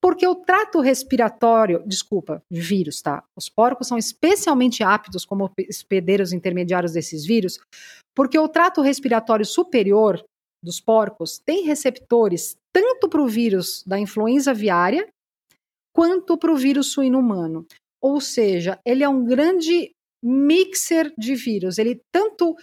[0.00, 3.24] porque o trato respiratório, desculpa, de vírus, tá?
[3.36, 7.58] Os porcos são especialmente aptos como hospedeiros intermediários desses vírus,
[8.14, 10.24] porque o trato respiratório superior
[10.62, 15.08] dos porcos tem receptores tanto para o vírus da influenza aviária
[15.92, 17.66] quanto para o vírus suíno humano.
[18.00, 19.90] Ou seja, ele é um grande
[20.22, 21.76] mixer de vírus.
[21.76, 22.54] Ele tanto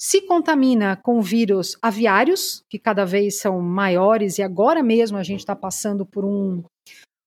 [0.00, 5.40] se contamina com vírus aviários, que cada vez são maiores, e agora mesmo a gente
[5.40, 6.62] está passando por um,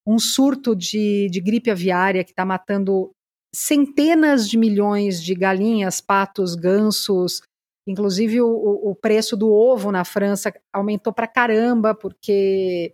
[0.06, 3.12] um surto de, de gripe aviária que está matando
[3.54, 7.42] centenas de milhões de galinhas, patos, gansos.
[7.88, 12.94] Inclusive, o, o preço do ovo na França aumentou para caramba, porque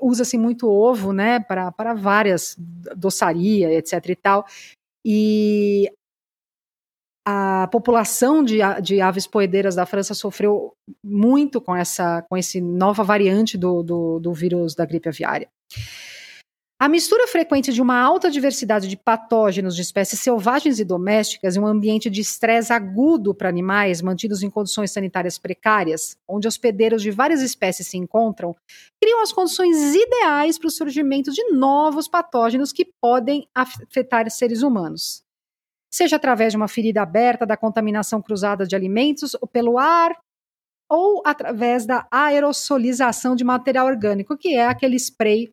[0.00, 2.56] usa-se muito ovo, né, para várias
[2.96, 4.46] doçaria, etc e tal.
[5.04, 5.92] E
[7.26, 13.02] a população de, de, aves poedeiras da França sofreu muito com essa com esse nova
[13.02, 15.48] variante do, do, do vírus da gripe aviária.
[16.78, 21.60] A mistura frequente de uma alta diversidade de patógenos de espécies selvagens e domésticas em
[21.60, 27.10] um ambiente de estresse agudo para animais mantidos em condições sanitárias precárias, onde hospedeiros de
[27.10, 28.54] várias espécies se encontram,
[29.00, 35.23] criam as condições ideais para o surgimento de novos patógenos que podem afetar seres humanos
[35.94, 40.18] seja através de uma ferida aberta da contaminação cruzada de alimentos ou pelo ar,
[40.90, 45.50] ou através da aerosolização de material orgânico, que é aquele spray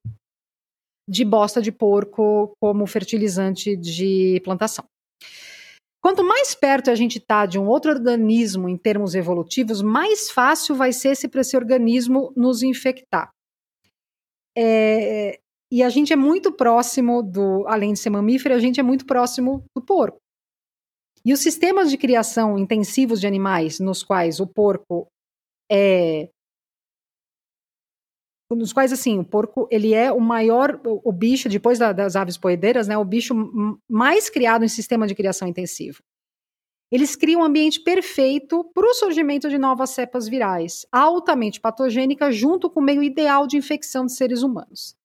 [1.07, 4.85] de bosta de porco como fertilizante de plantação.
[6.03, 10.73] Quanto mais perto a gente está de um outro organismo em termos evolutivos, mais fácil
[10.73, 13.29] vai ser para esse organismo nos infectar.
[14.57, 15.39] É,
[15.71, 19.05] e a gente é muito próximo do, além de ser mamífero, a gente é muito
[19.05, 20.19] próximo do porco.
[21.23, 25.07] E os sistemas de criação intensivos de animais, nos quais o porco
[25.71, 26.29] é
[28.53, 32.37] nos quais assim o porco ele é o maior o, bicho depois da, das aves
[32.37, 33.33] poedeiras né o bicho
[33.89, 36.03] mais criado em sistema de criação intensivo.
[36.91, 42.69] Eles criam um ambiente perfeito para o surgimento de novas cepas virais altamente patogênicas junto
[42.69, 44.97] com o meio ideal de infecção de seres humanos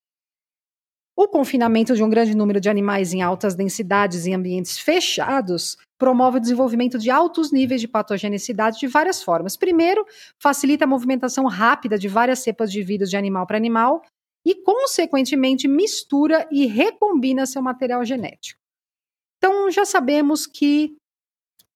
[1.17, 6.37] o confinamento de um grande número de animais em altas densidades em ambientes fechados promove
[6.37, 9.57] o desenvolvimento de altos níveis de patogenicidade de várias formas.
[9.57, 10.05] Primeiro,
[10.39, 14.03] facilita a movimentação rápida de várias cepas de vírus de animal para animal
[14.45, 18.61] e, consequentemente, mistura e recombina seu material genético.
[19.39, 20.97] Então, já sabemos que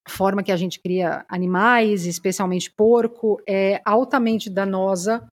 [0.06, 5.26] a forma que a gente cria animais, especialmente porco, é altamente danosa,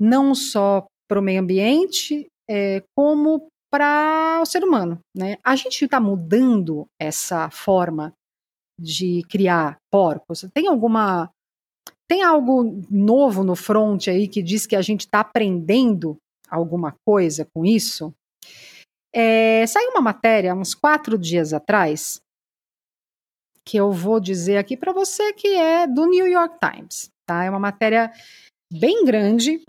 [0.00, 4.98] não só para o meio ambiente, é, como para o ser humano.
[5.16, 5.36] Né?
[5.44, 8.12] A gente está mudando essa forma
[8.80, 10.46] de criar porcos.
[10.54, 11.30] Tem alguma.
[12.10, 16.16] Tem algo novo no front aí que diz que a gente está aprendendo
[16.48, 18.14] alguma coisa com isso?
[19.14, 22.20] É, saiu uma matéria uns quatro dias atrás
[23.64, 27.10] que eu vou dizer aqui para você que é do New York Times.
[27.26, 27.44] Tá?
[27.44, 28.10] É uma matéria
[28.72, 29.62] bem grande,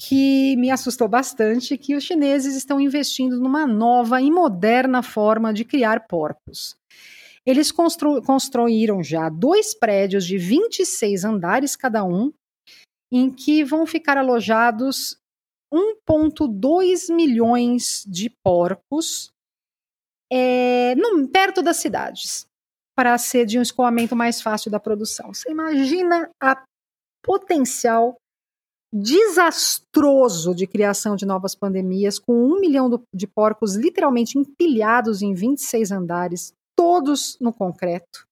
[0.00, 5.64] que me assustou bastante, que os chineses estão investindo numa nova e moderna forma de
[5.64, 6.76] criar porcos.
[7.44, 12.32] Eles constru construíram já dois prédios de 26 andares cada um,
[13.10, 15.18] em que vão ficar alojados
[15.72, 19.32] 1,2 milhões de porcos
[20.30, 22.46] é, no, perto das cidades,
[22.94, 25.32] para ser de um escoamento mais fácil da produção.
[25.32, 26.62] Você imagina a
[27.22, 28.16] potencial
[28.92, 35.92] desastroso de criação de novas pandemias, com um milhão de porcos literalmente empilhados em 26
[35.92, 38.26] andares, todos no concreto.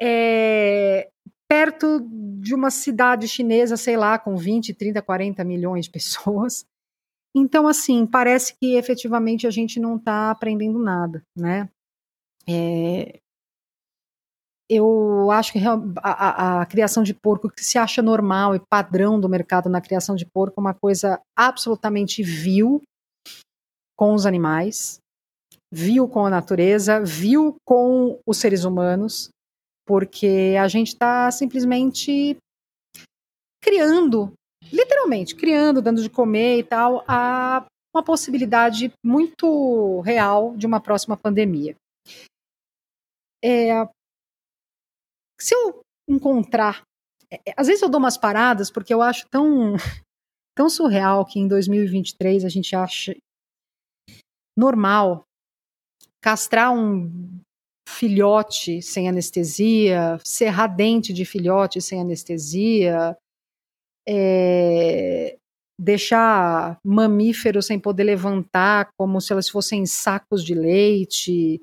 [0.00, 1.10] É,
[1.48, 2.00] perto
[2.40, 6.64] de uma cidade chinesa, sei lá, com 20, 30, 40 milhões de pessoas.
[7.34, 11.68] Então, assim, parece que efetivamente a gente não está aprendendo nada, né?
[12.48, 13.20] É,
[14.74, 19.20] eu acho que a, a, a, criação de porco que se acha normal e padrão
[19.20, 22.80] do mercado na criação de porco é uma coisa absolutamente vil
[23.96, 24.98] com os animais,
[25.70, 29.28] vil com a natureza, vil com os seres humanos,
[29.86, 32.36] porque a gente está simplesmente
[33.62, 34.32] criando,
[34.72, 41.16] literalmente criando, dando de comer e tal, a uma possibilidade muito real de uma próxima
[41.16, 41.76] pandemia.
[43.44, 43.86] É,
[45.42, 46.82] se eu encontrar.
[47.30, 49.74] É, é, às vezes eu dou umas paradas porque eu acho tão,
[50.56, 53.16] tão surreal que em 2023 a gente acha
[54.56, 55.24] normal
[56.20, 57.40] castrar um
[57.88, 63.16] filhote sem anestesia, serrar dente de filhote sem anestesia,
[64.08, 65.36] é,
[65.78, 71.60] deixar mamíferos sem poder levantar como se elas fossem sacos de leite,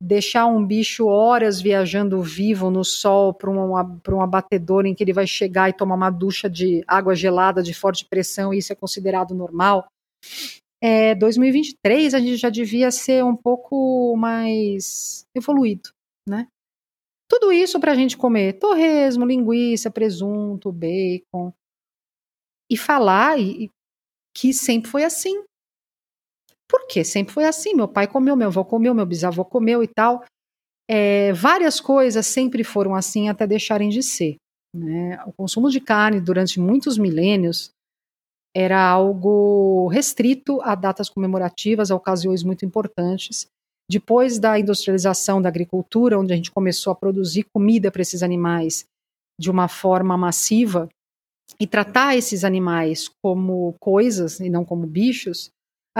[0.00, 5.12] deixar um bicho horas viajando vivo no sol para um, um abatedor em que ele
[5.12, 8.76] vai chegar e tomar uma ducha de água gelada de forte pressão e isso é
[8.76, 9.86] considerado normal.
[10.82, 15.90] É, 2023 a gente já devia ser um pouco mais evoluído,
[16.26, 16.48] né?
[17.28, 21.52] Tudo isso para a gente comer torresmo, linguiça, presunto, bacon.
[22.68, 23.70] E falar e,
[24.34, 25.44] que sempre foi assim.
[26.70, 27.02] Por quê?
[27.02, 27.74] Sempre foi assim.
[27.74, 30.24] Meu pai comeu, meu avô comeu, meu bisavô comeu e tal.
[30.88, 34.36] É, várias coisas sempre foram assim até deixarem de ser.
[34.74, 35.20] Né?
[35.26, 37.70] O consumo de carne durante muitos milênios
[38.54, 43.46] era algo restrito a datas comemorativas, a ocasiões muito importantes.
[43.90, 48.84] Depois da industrialização da agricultura, onde a gente começou a produzir comida para esses animais
[49.40, 50.88] de uma forma massiva
[51.58, 55.50] e tratar esses animais como coisas e não como bichos,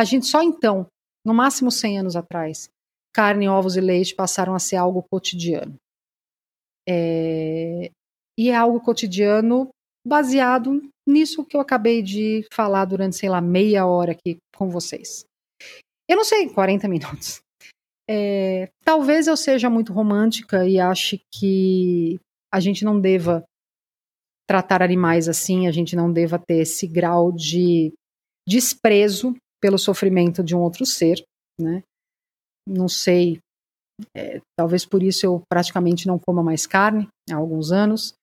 [0.01, 0.87] a gente só então,
[1.25, 2.71] no máximo 100 anos atrás,
[3.15, 5.77] carne, ovos e leite passaram a ser algo cotidiano.
[6.89, 7.91] É,
[8.39, 9.69] e é algo cotidiano
[10.07, 15.27] baseado nisso que eu acabei de falar durante, sei lá, meia hora aqui com vocês.
[16.09, 17.43] Eu não sei, 40 minutos.
[18.09, 22.19] É, talvez eu seja muito romântica e ache que
[22.51, 23.45] a gente não deva
[24.49, 27.93] tratar animais assim, a gente não deva ter esse grau de
[28.49, 31.23] desprezo pelo sofrimento de um outro ser,
[31.61, 31.83] né?
[32.67, 33.39] Não sei,
[34.15, 38.15] é, talvez por isso eu praticamente não coma mais carne há alguns anos.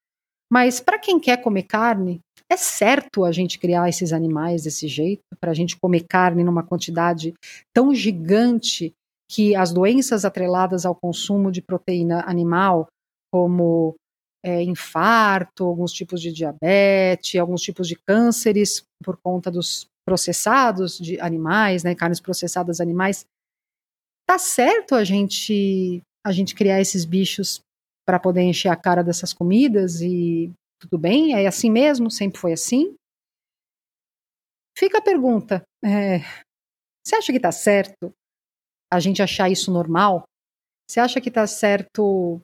[0.51, 2.19] Mas para quem quer comer carne,
[2.49, 6.63] é certo a gente criar esses animais desse jeito, para a gente comer carne numa
[6.63, 7.33] quantidade
[7.75, 8.93] tão gigante
[9.29, 12.88] que as doenças atreladas ao consumo de proteína animal,
[13.31, 13.95] como
[14.43, 21.19] é, infarto, alguns tipos de diabetes, alguns tipos de cânceres por conta dos processados de
[21.19, 23.25] animais, né, carnes processadas animais,
[24.25, 27.59] tá certo a gente a gente criar esses bichos
[28.05, 30.49] para poder encher a cara dessas comidas e
[30.79, 31.33] tudo bem?
[31.33, 32.09] É assim mesmo?
[32.09, 32.95] Sempre foi assim?
[34.77, 36.19] Fica a pergunta: é,
[37.05, 38.13] você acha que está certo
[38.91, 40.23] a gente achar isso normal?
[40.89, 42.39] Você acha que está certo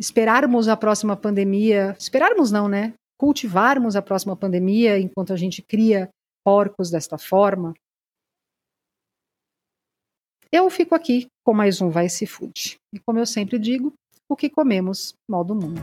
[0.00, 1.94] esperarmos a próxima pandemia?
[1.98, 2.94] Esperarmos não, né?
[3.18, 6.10] Cultivarmos a próxima pandemia enquanto a gente cria
[6.44, 7.74] porcos desta forma?
[10.52, 12.76] Eu fico aqui com mais um Vai Se Food.
[12.92, 13.92] E como eu sempre digo,
[14.28, 15.80] o que comemos, mal do mundo.